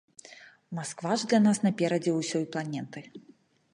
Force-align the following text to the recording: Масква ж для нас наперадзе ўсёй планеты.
Масква 0.77 1.17
ж 1.23 1.29
для 1.33 1.39
нас 1.47 1.61
наперадзе 1.67 2.11
ўсёй 2.17 2.45
планеты. 2.57 2.99